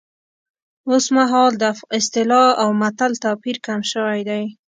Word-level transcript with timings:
اوس 0.89 1.05
مهال 1.17 1.51
د 1.57 1.63
اصطلاح 1.97 2.47
او 2.61 2.69
متل 2.81 3.11
توپیر 3.23 3.57
کم 3.65 3.79
شوی 3.91 4.21
دی 4.29 4.43